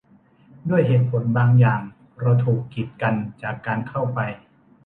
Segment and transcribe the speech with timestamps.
[0.69, 1.81] ด้วยเหตุผลบางอย่าง
[2.19, 4.19] เราถูกกีดกันจากการเข้าไป